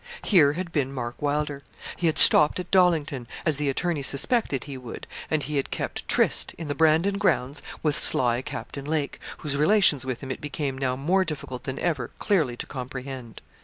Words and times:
Here 0.23 0.53
had 0.53 0.71
been 0.71 0.91
Mark 0.91 1.21
Wylder. 1.21 1.61
He 1.95 2.07
had 2.07 2.17
stopped 2.17 2.59
at 2.59 2.71
Dollington, 2.71 3.27
as 3.45 3.57
the 3.57 3.69
attorney 3.69 4.01
suspected 4.01 4.63
he 4.63 4.75
would, 4.75 5.05
and 5.29 5.43
he 5.43 5.57
had 5.57 5.69
kept 5.69 6.07
tryst, 6.07 6.55
in 6.57 6.67
the 6.67 6.73
Brandon 6.73 7.19
grounds, 7.19 7.61
with 7.83 7.95
sly 7.95 8.41
Captain 8.41 8.85
Lake, 8.85 9.19
whose 9.37 9.55
relations 9.55 10.03
with 10.03 10.21
him 10.21 10.31
it 10.31 10.41
became 10.41 10.75
now 10.75 10.95
more 10.95 11.23
difficult 11.23 11.65
than 11.65 11.77
ever 11.77 12.09
clearly 12.17 12.57
to 12.57 12.65
comprehend. 12.65 13.43